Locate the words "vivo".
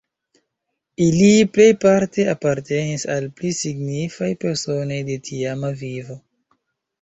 5.85-6.19